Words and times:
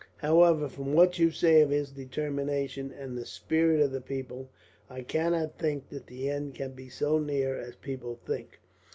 However, 0.17 0.67
from 0.67 0.93
what 0.93 1.19
you 1.19 1.29
say 1.29 1.61
of 1.61 1.69
his 1.69 1.91
determination, 1.91 2.91
and 2.91 3.15
the 3.15 3.23
spirit 3.23 3.79
of 3.81 3.91
the 3.91 4.01
people, 4.01 4.49
I 4.89 5.03
cannot 5.03 5.59
think 5.59 5.89
that 5.89 6.07
the 6.07 6.27
end 6.27 6.55
can 6.55 6.71
be 6.71 6.89
so 6.89 7.19
near 7.19 7.55
as 7.55 7.75
people 7.75 8.15
think. 8.25 8.59